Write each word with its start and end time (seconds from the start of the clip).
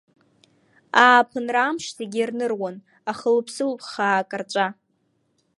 Ааԥынра 1.03 1.61
амш 1.69 1.85
зегьы 1.97 2.19
ирныруан, 2.21 2.75
ахылҩ-ԥсылҩ 3.11 3.75
хаа 3.89 4.29
карҵәа. 4.29 4.67